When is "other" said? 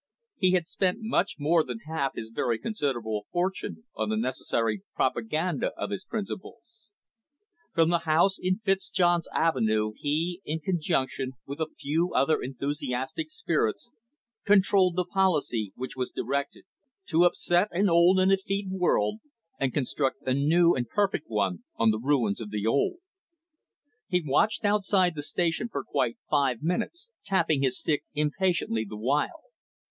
12.15-12.41